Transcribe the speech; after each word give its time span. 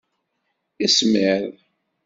Ismiḍ. 0.85 1.43